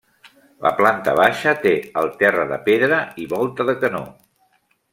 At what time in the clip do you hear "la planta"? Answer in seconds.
0.65-1.13